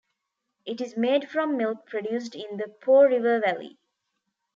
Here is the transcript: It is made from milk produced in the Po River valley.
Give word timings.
It 0.65 0.81
is 0.81 0.97
made 0.97 1.29
from 1.29 1.57
milk 1.57 1.85
produced 1.85 2.33
in 2.33 2.57
the 2.57 2.67
Po 2.81 3.03
River 3.05 3.39
valley. 3.39 3.77